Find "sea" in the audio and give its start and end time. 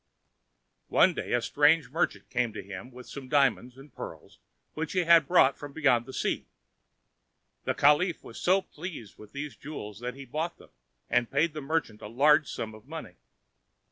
6.13-6.47